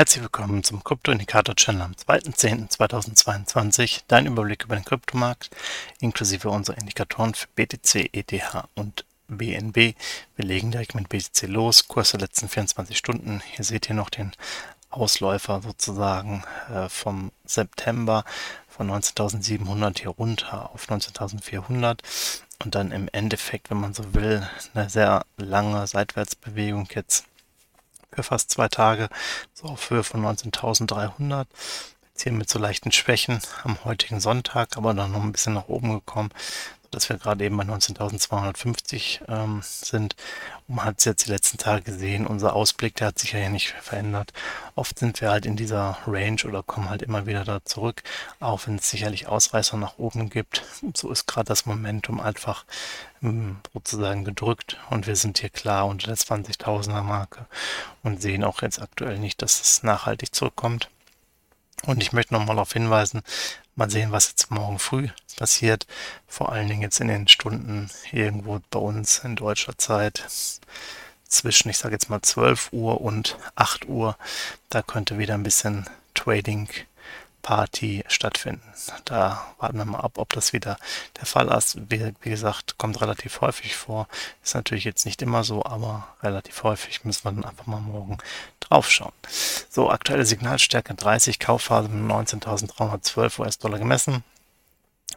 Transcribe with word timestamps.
Herzlich 0.00 0.22
willkommen 0.22 0.64
zum 0.64 0.82
Krypto-Indikator-Channel 0.82 1.82
am 1.82 1.92
2.10.2022. 1.92 4.04
Dein 4.08 4.24
Überblick 4.24 4.64
über 4.64 4.74
den 4.74 4.86
Kryptomarkt 4.86 5.50
inklusive 6.00 6.48
unserer 6.48 6.78
Indikatoren 6.78 7.34
für 7.34 7.48
BTC, 7.48 8.08
ETH 8.14 8.32
und 8.74 9.04
BNB. 9.28 9.94
Wir 10.36 10.44
legen 10.46 10.70
direkt 10.70 10.94
mit 10.94 11.10
BTC 11.10 11.42
los. 11.48 11.86
Kurs 11.86 12.12
der 12.12 12.20
letzten 12.20 12.48
24 12.48 12.96
Stunden. 12.96 13.42
Hier 13.44 13.62
seht 13.62 13.90
ihr 13.90 13.94
noch 13.94 14.08
den 14.08 14.32
Ausläufer 14.88 15.60
sozusagen 15.60 16.44
äh, 16.72 16.88
vom 16.88 17.30
September 17.44 18.24
von 18.70 18.90
19.700 18.90 20.00
hier 20.00 20.12
runter 20.12 20.70
auf 20.72 20.88
19.400 20.88 21.98
und 22.64 22.74
dann 22.74 22.90
im 22.90 23.10
Endeffekt, 23.12 23.68
wenn 23.68 23.80
man 23.80 23.92
so 23.92 24.14
will, 24.14 24.48
eine 24.72 24.88
sehr 24.88 25.26
lange 25.36 25.86
Seitwärtsbewegung 25.86 26.88
jetzt 26.94 27.26
für 28.12 28.22
fast 28.22 28.50
zwei 28.50 28.68
Tage, 28.68 29.08
so 29.54 29.68
auf 29.68 29.90
Höhe 29.90 30.04
von 30.04 30.24
19.300. 30.24 31.46
Jetzt 32.08 32.22
hier 32.22 32.32
mit 32.32 32.50
so 32.50 32.58
leichten 32.58 32.92
Schwächen 32.92 33.40
am 33.64 33.84
heutigen 33.84 34.20
Sonntag, 34.20 34.76
aber 34.76 34.94
dann 34.94 35.12
noch 35.12 35.22
ein 35.22 35.32
bisschen 35.32 35.54
nach 35.54 35.68
oben 35.68 35.92
gekommen, 35.92 36.30
dass 36.90 37.08
wir 37.08 37.18
gerade 37.18 37.44
eben 37.44 37.56
bei 37.56 37.64
19.250 37.64 39.28
ähm, 39.28 39.60
sind. 39.62 40.16
Und 40.68 40.76
man 40.76 40.84
hat 40.84 40.98
es 40.98 41.04
jetzt 41.04 41.26
die 41.26 41.30
letzten 41.30 41.58
Tage 41.58 41.82
gesehen, 41.82 42.26
unser 42.26 42.54
Ausblick, 42.54 42.96
der 42.96 43.08
hat 43.08 43.18
sich 43.18 43.32
ja 43.32 43.48
nicht 43.48 43.68
verändert. 43.80 44.32
Oft 44.74 44.98
sind 44.98 45.20
wir 45.20 45.30
halt 45.30 45.46
in 45.46 45.56
dieser 45.56 45.98
Range 46.06 46.42
oder 46.44 46.62
kommen 46.62 46.90
halt 46.90 47.02
immer 47.02 47.26
wieder 47.26 47.44
da 47.44 47.64
zurück, 47.64 48.02
auch 48.40 48.66
wenn 48.66 48.76
es 48.76 48.90
sicherlich 48.90 49.28
Ausreißer 49.28 49.76
nach 49.76 49.98
oben 49.98 50.30
gibt. 50.30 50.62
So 50.94 51.10
ist 51.10 51.26
gerade 51.26 51.48
das 51.48 51.66
Momentum 51.66 52.20
einfach 52.20 52.64
ähm, 53.22 53.58
sozusagen 53.72 54.24
gedrückt 54.24 54.78
und 54.90 55.06
wir 55.06 55.16
sind 55.16 55.38
hier 55.38 55.50
klar 55.50 55.86
unter 55.86 56.08
der 56.08 56.16
20.000er 56.16 57.02
Marke 57.02 57.46
und 58.02 58.22
sehen 58.22 58.44
auch 58.44 58.62
jetzt 58.62 58.80
aktuell 58.80 59.18
nicht, 59.18 59.42
dass 59.42 59.60
es 59.60 59.82
nachhaltig 59.82 60.34
zurückkommt. 60.34 60.88
Und 61.86 62.02
ich 62.02 62.12
möchte 62.12 62.34
nochmal 62.34 62.56
darauf 62.56 62.72
hinweisen, 62.72 63.22
mal 63.80 63.90
sehen, 63.90 64.12
was 64.12 64.28
jetzt 64.28 64.50
morgen 64.50 64.78
früh 64.78 65.08
passiert. 65.36 65.86
Vor 66.28 66.52
allen 66.52 66.68
Dingen 66.68 66.82
jetzt 66.82 67.00
in 67.00 67.08
den 67.08 67.26
Stunden 67.26 67.90
irgendwo 68.12 68.60
bei 68.70 68.78
uns 68.78 69.20
in 69.24 69.36
deutscher 69.36 69.76
Zeit 69.78 70.22
zwischen, 71.26 71.70
ich 71.70 71.78
sage 71.78 71.94
jetzt 71.94 72.10
mal 72.10 72.20
12 72.20 72.72
Uhr 72.72 73.00
und 73.00 73.38
8 73.56 73.88
Uhr. 73.88 74.16
Da 74.68 74.82
könnte 74.82 75.18
wieder 75.18 75.34
ein 75.34 75.42
bisschen 75.42 75.88
Trading 76.14 76.68
Party 77.42 78.04
stattfinden. 78.08 78.62
Da 79.04 79.54
warten 79.58 79.78
wir 79.78 79.84
mal 79.84 80.00
ab, 80.00 80.12
ob 80.16 80.32
das 80.32 80.52
wieder 80.52 80.76
der 81.18 81.26
Fall 81.26 81.48
ist. 81.48 81.78
Wie, 81.90 82.12
wie, 82.20 82.30
gesagt, 82.30 82.78
kommt 82.78 83.00
relativ 83.00 83.40
häufig 83.40 83.76
vor. 83.76 84.08
Ist 84.42 84.54
natürlich 84.54 84.84
jetzt 84.84 85.06
nicht 85.06 85.22
immer 85.22 85.44
so, 85.44 85.64
aber 85.64 86.06
relativ 86.22 86.62
häufig 86.62 87.04
müssen 87.04 87.24
wir 87.24 87.32
dann 87.32 87.44
einfach 87.44 87.66
mal 87.66 87.80
morgen 87.80 88.18
drauf 88.60 88.90
schauen. 88.90 89.12
So, 89.68 89.90
aktuelle 89.90 90.26
Signalstärke 90.26 90.94
30, 90.94 91.38
Kaufphase 91.38 91.88
mit 91.88 92.10
19.312 92.10 93.40
US-Dollar 93.40 93.78
gemessen. 93.78 94.24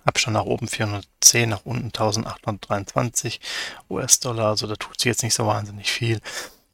Abstand 0.06 0.34
nach 0.34 0.46
oben 0.46 0.68
410, 0.68 1.50
nach 1.50 1.66
unten 1.66 1.86
1823 1.86 3.40
US-Dollar. 3.90 4.50
Also 4.50 4.68
da 4.68 4.76
tut 4.76 5.00
sich 5.00 5.06
jetzt 5.06 5.24
nicht 5.24 5.34
so 5.34 5.46
wahnsinnig 5.46 5.92
viel. 5.92 6.20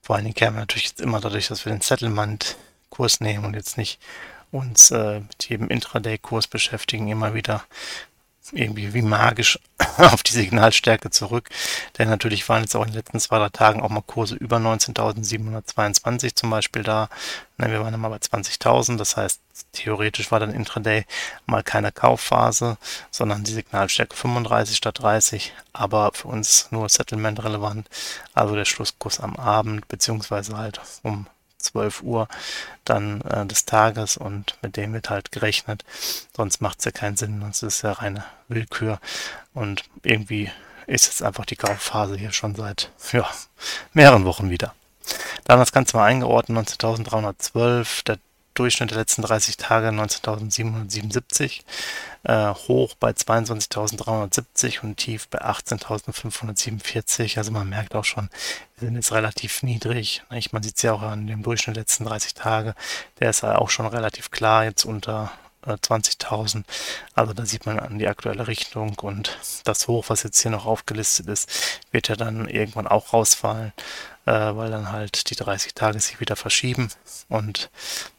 Vor 0.01 0.15
allen 0.15 0.25
Dingen 0.25 0.35
kämen 0.35 0.55
wir 0.55 0.61
natürlich 0.61 0.87
jetzt 0.87 1.01
immer 1.01 1.19
dadurch, 1.19 1.47
dass 1.49 1.65
wir 1.65 1.71
den 1.71 1.81
Settlement-Kurs 1.81 3.19
nehmen 3.19 3.45
und 3.45 3.53
jetzt 3.53 3.77
nicht 3.77 3.99
uns 4.51 4.91
äh, 4.91 5.21
mit 5.21 5.49
jedem 5.49 5.69
Intraday-Kurs 5.69 6.47
beschäftigen, 6.47 7.09
immer 7.09 7.33
wieder 7.33 7.63
irgendwie 8.51 8.93
wie 8.93 9.01
magisch 9.01 9.59
auf 9.97 10.23
die 10.23 10.31
Signalstärke 10.31 11.09
zurück. 11.09 11.49
Denn 11.97 12.09
natürlich 12.09 12.47
waren 12.49 12.63
jetzt 12.63 12.75
auch 12.75 12.83
in 12.83 12.89
den 12.89 12.97
letzten 12.97 13.19
zwei, 13.19 13.37
drei 13.37 13.49
Tagen 13.49 13.81
auch 13.81 13.89
mal 13.89 14.01
Kurse 14.01 14.35
über 14.35 14.57
19.722 14.57 16.35
zum 16.35 16.49
Beispiel 16.49 16.83
da. 16.83 17.09
Ne, 17.57 17.69
wir 17.69 17.81
waren 17.81 17.91
dann 17.91 18.01
mal 18.01 18.09
bei 18.09 18.17
20.000. 18.17 18.97
Das 18.97 19.17
heißt, 19.17 19.41
theoretisch 19.73 20.31
war 20.31 20.39
dann 20.39 20.53
Intraday 20.53 21.05
mal 21.45 21.63
keine 21.63 21.91
Kaufphase, 21.91 22.77
sondern 23.11 23.43
die 23.43 23.53
Signalstärke 23.53 24.15
35 24.15 24.75
statt 24.75 24.99
30. 24.99 25.53
Aber 25.73 26.11
für 26.13 26.27
uns 26.27 26.67
nur 26.71 26.89
Settlement 26.89 27.43
relevant. 27.43 27.87
Also 28.33 28.55
der 28.55 28.65
Schlusskurs 28.65 29.19
am 29.19 29.35
Abend, 29.35 29.87
beziehungsweise 29.87 30.57
halt 30.57 30.81
um 31.03 31.27
12 31.59 32.01
Uhr 32.01 32.27
dann 32.85 33.21
äh, 33.21 33.45
des 33.45 33.65
Tages 33.65 34.17
und 34.17 34.57
mit 34.61 34.77
dem 34.77 34.93
wird 34.93 35.09
halt 35.09 35.31
gerechnet. 35.31 35.85
Sonst 36.35 36.61
macht 36.61 36.79
es 36.79 36.85
ja 36.85 36.91
keinen 36.91 37.17
Sinn, 37.17 37.39
sonst 37.41 37.63
ist 37.63 37.75
es 37.75 37.81
ja 37.83 37.91
reine 37.91 38.23
Willkür. 38.47 38.99
Und 39.53 39.83
irgendwie 40.03 40.51
ist 40.87 41.05
jetzt 41.05 41.21
einfach 41.21 41.45
die 41.45 41.55
Kaufphase 41.55 42.17
hier 42.17 42.31
schon 42.31 42.55
seit 42.55 42.91
ja, 43.11 43.29
mehreren 43.93 44.25
Wochen 44.25 44.49
wieder. 44.49 44.73
Dann 45.45 45.59
das 45.59 45.71
Ganze 45.71 45.97
mal 45.97 46.05
eingeordnet, 46.05 46.69
19.312, 46.81 48.03
der 48.05 48.17
Durchschnitt 48.59 48.91
der 48.91 48.97
letzten 48.97 49.21
30 49.21 49.55
Tage 49.55 49.87
19.777, 49.87 51.61
äh, 52.23 52.53
hoch 52.53 52.93
bei 52.99 53.11
22.370 53.11 54.81
und 54.81 54.97
tief 54.97 55.29
bei 55.29 55.41
18.547. 55.41 57.37
Also 57.37 57.51
man 57.51 57.69
merkt 57.69 57.95
auch 57.95 58.03
schon, 58.03 58.29
wir 58.77 58.87
sind 58.87 58.95
jetzt 58.95 59.13
relativ 59.13 59.63
niedrig. 59.63 60.23
Nicht? 60.29 60.51
Man 60.51 60.61
sieht 60.61 60.75
es 60.75 60.81
ja 60.81 60.91
auch 60.91 61.01
an 61.01 61.25
dem 61.25 61.41
Durchschnitt 61.41 61.77
der 61.77 61.83
letzten 61.83 62.03
30 62.03 62.33
Tage. 62.33 62.75
Der 63.19 63.29
ist 63.29 63.43
ja 63.43 63.57
auch 63.57 63.69
schon 63.69 63.85
relativ 63.85 64.29
klar 64.29 64.65
jetzt 64.65 64.83
unter 64.83 65.31
20.000. 65.65 66.59
Äh, 66.59 66.63
also 67.15 67.33
da 67.33 67.45
sieht 67.45 67.65
man 67.65 67.79
an 67.79 67.99
die 67.99 68.07
aktuelle 68.07 68.47
Richtung 68.47 68.97
und 68.99 69.37
das 69.63 69.87
Hoch, 69.87 70.05
was 70.07 70.23
jetzt 70.23 70.41
hier 70.41 70.51
noch 70.51 70.65
aufgelistet 70.65 71.27
ist, 71.27 71.49
wird 71.91 72.07
ja 72.07 72.15
dann 72.15 72.47
irgendwann 72.47 72.87
auch 72.87 73.13
rausfallen 73.13 73.73
äh, 74.29 74.55
weil 74.55 74.69
dann 74.69 74.91
halt 74.91 75.31
die 75.31 75.35
30 75.35 75.73
Tage 75.73 75.99
sich 75.99 76.19
wieder 76.19 76.35
verschieben 76.35 76.89
und 77.29 77.71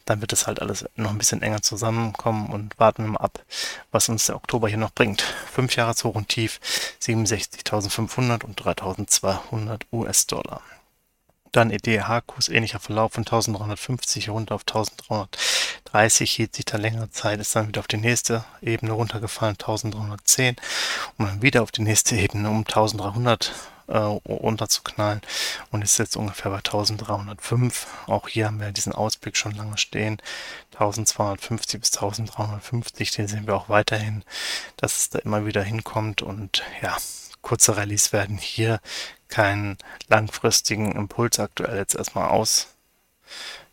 dann 0.07 0.21
wird 0.21 0.33
es 0.33 0.49
halt 0.49 0.61
alles 0.61 0.85
noch 0.97 1.11
ein 1.11 1.19
bisschen 1.19 1.41
enger 1.41 1.63
zusammenkommen 1.63 2.51
und 2.51 2.77
warten 2.81 3.05
wir 3.05 3.13
mal 3.13 3.21
ab, 3.21 3.45
was 3.93 4.09
uns 4.09 4.27
der 4.27 4.35
Oktober 4.35 4.69
hier 4.69 4.77
noch 4.77 4.91
bringt. 4.91 5.23
5 5.53 5.77
Jahre 5.77 5.95
hoch 6.03 6.17
und 6.17 6.29
tief 6.29 6.59
67.500 7.01 8.45
und 8.45 8.61
3.200 8.61 9.83
US-Dollar. 9.93 10.63
Dann 11.53 11.71
EDH-Kurs, 11.71 12.49
ähnlicher 12.49 12.81
Verlauf 12.81 13.13
von 13.13 13.23
1350 13.23 14.31
runter 14.31 14.57
auf 14.57 14.65
1330, 15.93 16.33
hielt 16.33 16.55
sich 16.55 16.65
da 16.65 16.77
längere 16.77 17.11
Zeit, 17.11 17.41
ist 17.41 17.57
dann 17.57 17.69
wieder 17.69 17.81
auf 17.81 17.89
die 17.89 17.97
nächste 17.97 18.45
Ebene 18.63 18.93
runtergefallen, 18.93 19.55
1310 19.55 20.57
und 21.19 21.27
dann 21.27 21.43
wieder 21.43 21.63
auf 21.63 21.73
die 21.73 21.83
nächste 21.83 22.17
Ebene 22.17 22.49
um 22.49 22.59
1300 22.59 23.53
äh, 23.89 23.97
runterzuknallen 23.99 25.21
und 25.73 25.83
ist 25.83 25.99
jetzt 25.99 26.17
ungefähr 26.17 26.53
bei 26.53 26.59
1305. 26.59 27.87
Auch 28.07 28.29
hier 28.29 28.47
haben 28.47 28.61
wir 28.61 28.71
diesen 28.71 28.93
Ausblick 28.93 29.37
schon 29.37 29.53
lange 29.53 29.79
stehen. 29.79 30.23
1250 30.75 31.81
bis 31.81 31.93
1350, 31.95 33.11
den 33.11 33.27
sehen 33.27 33.47
wir 33.49 33.57
auch 33.57 33.69
weiterhin, 33.69 34.23
dass 34.77 34.97
es 34.97 35.11
da 35.11 35.19
immer 35.19 35.45
wieder 35.45 35.65
hinkommt 35.65 36.23
und 36.23 36.63
ja, 36.83 36.97
kurze 37.43 37.77
Rallyes 37.77 38.13
werden 38.13 38.39
hier 38.39 38.81
keinen 39.29 39.77
langfristigen 40.09 40.93
Impuls 40.93 41.41
aktuell 41.41 41.79
jetzt 41.79 41.97
erstmal 41.97 42.29
aus 42.29 42.69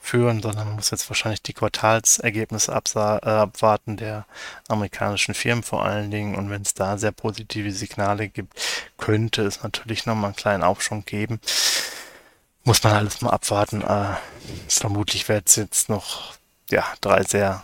führen, 0.07 0.41
sondern 0.41 0.68
man 0.68 0.75
muss 0.78 0.91
jetzt 0.91 1.09
wahrscheinlich 1.09 1.41
die 1.41 1.53
Quartalsergebnisse 1.53 2.72
äh, 2.72 3.00
abwarten 3.00 3.97
der 3.97 4.25
amerikanischen 4.68 5.34
Firmen 5.34 5.63
vor 5.63 5.84
allen 5.84 6.09
Dingen. 6.09 6.36
Und 6.36 6.50
wenn 6.50 6.62
es 6.62 6.74
da 6.74 6.98
sehr 6.98 7.12
positive 7.12 7.71
Signale 7.71 8.30
gibt, 8.30 8.54
könnte 8.98 9.44
es 9.44 9.63
natürlich 9.63 10.06
nochmal 10.06 10.30
einen 10.30 10.36
kleinen 10.36 10.63
Aufschwung 10.63 11.06
geben. 11.06 11.39
Muss 12.63 12.83
man 12.83 12.94
alles 12.94 13.21
mal 13.21 13.31
abwarten. 13.31 13.81
Äh, 13.81 14.15
vermutlich 14.69 15.27
wird 15.30 15.50
es 15.50 15.57
jetzt 15.57 15.89
noch 15.89 16.36
ja, 16.69 16.86
drei 17.01 17.24
sehr 17.24 17.63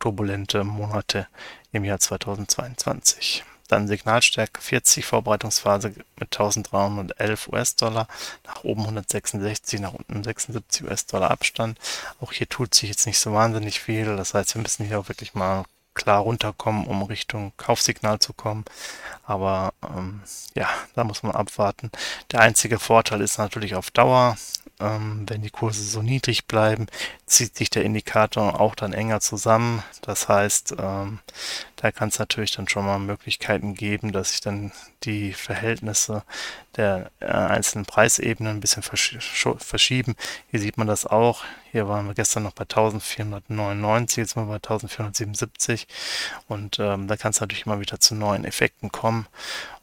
turbulente 0.00 0.64
Monate 0.64 1.28
im 1.72 1.84
Jahr 1.84 2.00
2022. 2.00 3.44
Dann 3.72 3.88
Signalstärke 3.88 4.60
40, 4.60 5.06
Vorbereitungsphase 5.06 5.94
mit 6.20 6.30
1311 6.30 7.48
US-Dollar, 7.48 8.06
nach 8.44 8.64
oben 8.64 8.82
166, 8.82 9.80
nach 9.80 9.94
unten 9.94 10.22
76 10.22 10.84
US-Dollar 10.84 11.30
Abstand. 11.30 11.78
Auch 12.20 12.32
hier 12.32 12.46
tut 12.46 12.74
sich 12.74 12.90
jetzt 12.90 13.06
nicht 13.06 13.18
so 13.18 13.32
wahnsinnig 13.32 13.80
viel. 13.80 14.14
Das 14.14 14.34
heißt, 14.34 14.54
wir 14.54 14.60
müssen 14.60 14.84
hier 14.84 15.00
auch 15.00 15.08
wirklich 15.08 15.32
mal 15.32 15.64
klar 15.94 16.20
runterkommen, 16.20 16.86
um 16.86 17.02
Richtung 17.02 17.54
Kaufsignal 17.56 18.18
zu 18.18 18.34
kommen. 18.34 18.66
Aber 19.24 19.71
ähm, 19.82 20.20
ja, 20.54 20.68
da 20.94 21.04
muss 21.04 21.22
man 21.22 21.32
abwarten. 21.32 21.90
Der 22.30 22.40
einzige 22.40 22.78
Vorteil 22.78 23.20
ist 23.20 23.38
natürlich 23.38 23.74
auf 23.74 23.90
Dauer, 23.90 24.36
ähm, 24.80 25.24
wenn 25.28 25.42
die 25.42 25.50
Kurse 25.50 25.82
so 25.82 26.02
niedrig 26.02 26.46
bleiben, 26.46 26.86
zieht 27.26 27.56
sich 27.56 27.70
der 27.70 27.84
Indikator 27.84 28.60
auch 28.60 28.74
dann 28.74 28.92
enger 28.92 29.20
zusammen. 29.20 29.82
Das 30.02 30.28
heißt, 30.28 30.74
ähm, 30.78 31.20
Da 31.82 31.90
kann 31.90 32.10
es 32.10 32.20
natürlich 32.20 32.52
dann 32.52 32.68
schon 32.68 32.86
mal 32.86 33.00
Möglichkeiten 33.00 33.74
geben, 33.74 34.12
dass 34.12 34.30
sich 34.30 34.40
dann 34.40 34.70
die 35.02 35.32
Verhältnisse 35.32 36.22
der 36.76 37.10
äh, 37.18 37.26
einzelnen 37.26 37.86
Preisebenen 37.86 38.56
ein 38.56 38.60
bisschen 38.60 38.84
versch 38.84 39.18
verschieben. 39.58 40.14
Hier 40.52 40.60
sieht 40.60 40.78
man 40.78 40.86
das 40.86 41.06
auch. 41.06 41.42
Hier 41.72 41.88
waren 41.88 42.06
wir 42.06 42.14
gestern 42.14 42.44
noch 42.44 42.52
bei 42.52 42.62
1499, 42.62 44.18
jetzt 44.18 44.34
sind 44.34 44.42
wir 44.42 44.46
bei 44.46 44.56
1477 44.56 45.88
und 46.46 46.78
ähm, 46.78 47.08
da 47.08 47.16
kann 47.16 47.30
es 47.30 47.40
natürlich 47.40 47.66
immer 47.66 47.80
wieder 47.80 47.98
zu 47.98 48.14
neuen 48.14 48.44
Effekten 48.44 48.92
kommen 48.92 49.26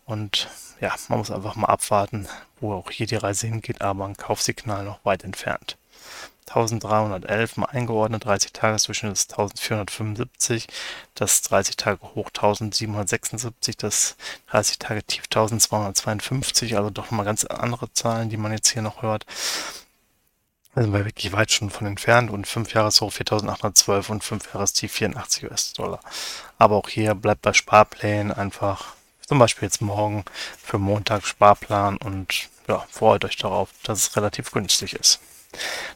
und 0.10 0.50
ja, 0.82 0.96
man 1.08 1.20
muss 1.20 1.30
einfach 1.30 1.56
mal 1.56 1.68
abwarten, 1.68 2.28
wo 2.60 2.74
auch 2.74 2.90
hier 2.90 3.06
die 3.06 3.16
Reise 3.16 3.46
hingeht, 3.46 3.82
aber 3.82 4.06
ein 4.06 4.18
Kaufsignal 4.18 4.84
noch 4.84 5.06
weit 5.06 5.24
entfernt. 5.24 5.78
1311 6.48 7.58
mal 7.58 7.68
eingeordnet, 7.68 8.26
30 8.26 8.52
Tagesdurchschnitt 8.52 9.14
ist 9.14 9.32
1475, 9.34 10.68
das 11.14 11.44
30 11.44 11.78
Tage 11.78 12.02
hoch 12.16 12.30
1776, 12.30 13.78
das 13.78 14.16
30 14.50 14.80
Tage 14.80 15.04
tief 15.04 15.26
1252, 15.26 16.76
also 16.76 16.90
doch 16.90 17.12
mal 17.12 17.24
ganz 17.24 17.46
andere 17.46 17.94
Zahlen, 17.94 18.30
die 18.30 18.38
man 18.38 18.52
jetzt 18.52 18.70
hier 18.70 18.82
noch 18.82 19.04
hört. 19.04 19.28
Da 20.74 20.82
sind 20.82 20.94
wir 20.94 21.06
wirklich 21.06 21.32
weit 21.34 21.52
schon 21.52 21.70
von 21.70 21.86
entfernt 21.86 22.32
und 22.32 22.48
5 22.48 22.74
Jahreshoch 22.74 23.14
4812 23.14 24.10
und 24.10 24.24
5 24.24 24.54
Jahrestief 24.56 24.92
84 24.92 25.44
US-Dollar. 25.44 26.00
Aber 26.58 26.78
auch 26.78 26.90
hier 26.90 27.14
bleibt 27.14 27.44
bei 27.44 27.54
Sparplänen 27.54 28.32
einfach 28.32 28.96
zum 29.30 29.38
Beispiel 29.38 29.68
jetzt 29.68 29.80
morgen 29.80 30.26
für 30.60 30.80
Montag 30.80 31.24
Sparplan 31.24 31.98
und 31.98 32.50
ja, 32.68 32.84
freut 32.90 33.24
euch 33.26 33.38
darauf, 33.38 33.70
dass 33.84 34.00
es 34.00 34.16
relativ 34.16 34.52
günstig 34.52 34.94
ist. 34.94 35.20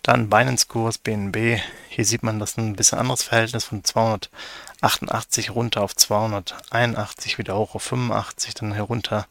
Dann 0.04 0.30
Binance-Kurs 0.30 1.00
BNB. 1.00 1.60
Hier 1.90 2.06
sieht 2.06 2.22
man 2.22 2.38
das 2.38 2.58
ein 2.58 2.76
bisschen 2.76 3.00
anderes 3.00 3.24
Verhältnis 3.24 3.64
von 3.64 3.84
288 3.84 5.50
runter 5.50 5.82
auf 5.82 5.96
281, 5.96 7.40
wieder 7.40 7.58
hoch 7.58 7.74
auf 7.74 7.82
85, 7.82 8.54
dann 8.54 8.72
herunter 8.72 9.26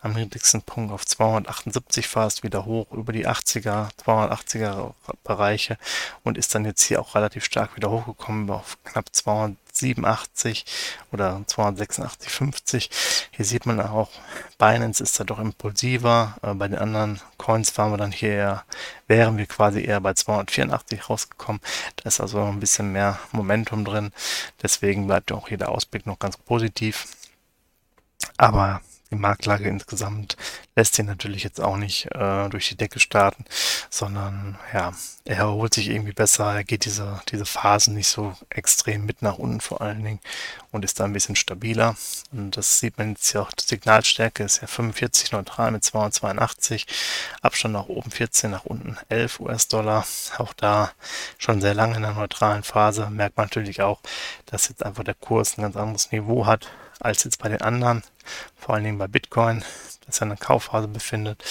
am 0.00 0.12
niedrigsten 0.12 0.62
Punkt 0.62 0.92
auf 0.92 1.04
278 1.04 2.06
fast, 2.06 2.44
wieder 2.44 2.66
hoch 2.66 2.92
über 2.92 3.12
die 3.12 3.26
80er, 3.26 3.88
280er 4.04 4.94
Bereiche 5.24 5.76
und 6.22 6.38
ist 6.38 6.54
dann 6.54 6.64
jetzt 6.64 6.82
hier 6.82 7.00
auch 7.00 7.16
relativ 7.16 7.44
stark 7.44 7.74
wieder 7.74 7.90
hochgekommen 7.90 8.48
auf 8.50 8.78
knapp 8.84 9.06
287 9.72 10.64
oder 11.12 11.42
286,50. 11.46 12.90
Hier 13.30 13.44
sieht 13.44 13.66
man 13.66 13.80
auch, 13.80 14.10
Binance 14.58 15.02
ist 15.02 15.18
da 15.18 15.24
doch 15.24 15.38
impulsiver. 15.38 16.36
Äh, 16.42 16.54
bei 16.54 16.68
den 16.68 16.78
anderen 16.78 17.20
Coins 17.38 17.76
waren 17.78 17.92
wir 17.92 17.98
dann 17.98 18.12
hier, 18.12 18.64
wären 19.06 19.38
wir 19.38 19.46
quasi 19.46 19.82
eher 19.82 20.00
bei 20.00 20.14
284 20.14 21.08
rausgekommen. 21.08 21.60
Da 21.96 22.08
ist 22.08 22.20
also 22.20 22.42
ein 22.42 22.60
bisschen 22.60 22.92
mehr 22.92 23.18
Momentum 23.32 23.84
drin. 23.84 24.12
Deswegen 24.62 25.06
bleibt 25.06 25.32
auch 25.32 25.48
hier 25.48 25.58
der 25.58 25.70
Ausblick 25.70 26.06
noch 26.06 26.18
ganz 26.18 26.36
positiv. 26.36 27.06
Aber 28.36 28.80
die 29.10 29.16
Marktlage 29.16 29.68
insgesamt 29.68 30.36
lässt 30.76 30.98
ihn 30.98 31.06
natürlich 31.06 31.42
jetzt 31.42 31.60
auch 31.60 31.76
nicht 31.76 32.06
äh, 32.14 32.48
durch 32.48 32.68
die 32.68 32.76
Decke 32.76 33.00
starten, 33.00 33.44
sondern 33.90 34.58
ja, 34.72 34.92
er 35.24 35.36
erholt 35.36 35.74
sich 35.74 35.88
irgendwie 35.88 36.12
besser, 36.12 36.54
er 36.54 36.64
geht 36.64 36.84
diese, 36.84 37.20
diese 37.28 37.44
Phasen 37.44 37.94
nicht 37.94 38.08
so 38.08 38.34
extrem 38.48 39.04
mit 39.04 39.22
nach 39.22 39.38
unten 39.38 39.60
vor 39.60 39.80
allen 39.80 40.02
Dingen 40.02 40.20
und 40.70 40.84
ist 40.84 41.00
da 41.00 41.04
ein 41.04 41.12
bisschen 41.12 41.36
stabiler. 41.36 41.96
Und 42.32 42.56
das 42.56 42.78
sieht 42.78 42.98
man 42.98 43.10
jetzt 43.10 43.32
ja 43.32 43.42
auch, 43.42 43.52
die 43.52 43.64
Signalstärke 43.64 44.44
ist 44.44 44.62
ja 44.62 44.68
45 44.68 45.32
neutral 45.32 45.72
mit 45.72 45.84
282, 45.84 46.86
Abstand 47.42 47.74
nach 47.74 47.86
oben 47.86 48.10
14, 48.10 48.50
nach 48.50 48.64
unten 48.64 48.96
11 49.08 49.40
US-Dollar. 49.40 50.06
Auch 50.38 50.52
da 50.52 50.92
schon 51.38 51.60
sehr 51.60 51.74
lange 51.74 51.96
in 51.96 52.02
der 52.02 52.14
neutralen 52.14 52.62
Phase 52.62 53.10
merkt 53.10 53.36
man 53.36 53.46
natürlich 53.46 53.82
auch, 53.82 54.00
dass 54.46 54.68
jetzt 54.68 54.84
einfach 54.84 55.04
der 55.04 55.14
Kurs 55.14 55.58
ein 55.58 55.62
ganz 55.62 55.76
anderes 55.76 56.12
Niveau 56.12 56.46
hat 56.46 56.68
als 57.00 57.24
jetzt 57.24 57.38
bei 57.38 57.48
den 57.48 57.62
anderen, 57.62 58.02
vor 58.56 58.74
allen 58.74 58.84
Dingen 58.84 58.98
bei 58.98 59.08
Bitcoin, 59.08 59.64
das 60.06 60.20
ja 60.20 60.26
eine 60.26 60.36
Kaufphase 60.36 60.88
befindet. 60.88 61.44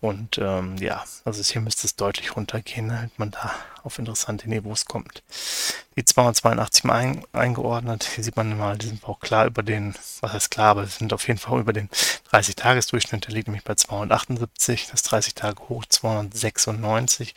Und 0.00 0.38
ähm, 0.38 0.76
ja, 0.78 1.04
also 1.24 1.42
hier 1.42 1.60
müsste 1.60 1.86
es 1.86 1.96
deutlich 1.96 2.36
runtergehen, 2.36 2.88
damit 2.88 3.18
man 3.18 3.30
da 3.30 3.54
auf 3.82 3.98
interessante 3.98 4.48
Niveaus 4.48 4.86
kommt. 4.86 5.22
Die 5.98 6.04
282 6.04 6.84
mal 6.84 6.94
ein, 6.96 7.24
eingeordnet, 7.32 8.04
hier 8.04 8.22
sieht 8.22 8.36
man 8.36 8.58
mal, 8.58 8.76
die 8.76 8.88
sind 8.88 9.02
auch 9.04 9.18
klar 9.18 9.46
über 9.46 9.62
den, 9.62 9.94
was 10.20 10.30
heißt 10.30 10.50
klar, 10.50 10.68
aber 10.68 10.86
sind 10.86 11.14
auf 11.14 11.26
jeden 11.26 11.40
Fall 11.40 11.58
über 11.58 11.72
den 11.72 11.88
30-Tages-Durchschnitt, 12.30 13.26
der 13.26 13.32
liegt 13.32 13.48
nämlich 13.48 13.64
bei 13.64 13.74
278, 13.76 14.88
das 14.90 15.04
30-Tage 15.04 15.70
hoch 15.70 15.86
296, 15.86 17.34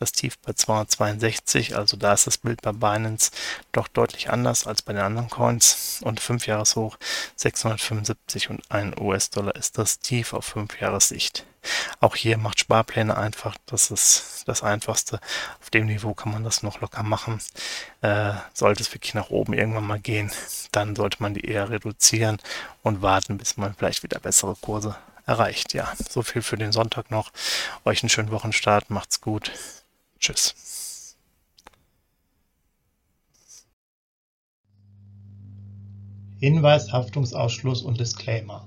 das 0.00 0.10
Tief 0.10 0.38
bei 0.38 0.54
262, 0.54 1.76
also 1.76 1.96
da 1.96 2.12
ist 2.12 2.26
das 2.26 2.38
Bild 2.38 2.62
bei 2.62 2.72
Binance 2.72 3.30
doch 3.70 3.86
deutlich 3.86 4.28
anders 4.28 4.66
als 4.66 4.82
bei 4.82 4.92
den 4.92 5.02
anderen 5.02 5.30
Coins. 5.30 6.00
Und 6.02 6.18
5 6.18 6.46
Jahreshoch 6.48 6.98
675 7.36 8.50
und 8.50 8.68
1 8.70 9.00
US-Dollar 9.00 9.54
ist 9.54 9.78
das 9.78 10.00
Tief 10.00 10.32
auf 10.32 10.46
5 10.46 10.80
Jahressicht. 10.80 11.46
Auch 12.00 12.16
hier 12.16 12.38
macht 12.38 12.60
Sparpläne 12.60 13.16
einfach, 13.16 13.56
das 13.66 13.90
ist 13.90 14.44
das 14.46 14.62
Einfachste. 14.62 15.20
Auf 15.60 15.70
dem 15.70 15.86
Niveau 15.86 16.14
kann 16.14 16.32
man 16.32 16.44
das 16.44 16.62
noch 16.62 16.80
locker 16.80 17.02
machen. 17.02 17.40
Äh, 18.00 18.32
sollte 18.54 18.82
es 18.82 18.92
wirklich 18.94 19.14
nach 19.14 19.30
oben 19.30 19.52
irgendwann 19.52 19.86
mal 19.86 20.00
gehen, 20.00 20.30
dann 20.72 20.96
sollte 20.96 21.18
man 21.20 21.34
die 21.34 21.44
eher 21.44 21.70
reduzieren 21.70 22.38
und 22.82 23.02
warten, 23.02 23.38
bis 23.38 23.56
man 23.56 23.74
vielleicht 23.74 24.02
wieder 24.02 24.18
bessere 24.18 24.56
Kurse 24.60 24.96
erreicht. 25.26 25.74
Ja, 25.74 25.92
so 26.08 26.22
viel 26.22 26.42
für 26.42 26.56
den 26.56 26.72
Sonntag 26.72 27.10
noch. 27.10 27.30
Euch 27.84 28.02
einen 28.02 28.10
schönen 28.10 28.30
Wochenstart, 28.30 28.90
macht's 28.90 29.20
gut. 29.20 29.52
Tschüss. 30.18 30.54
Hinweis, 36.40 36.90
Haftungsausschluss 36.90 37.82
und 37.82 38.00
Disclaimer. 38.00 38.66